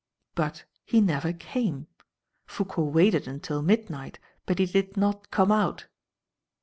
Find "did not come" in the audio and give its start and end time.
4.65-5.51